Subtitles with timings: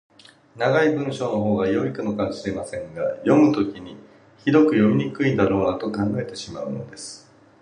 [0.55, 3.95] 長い文章のほうが良いのかもしれませんが、読むときに
[4.43, 7.29] ひどく読みにくいだろうなと考えてしまうのです。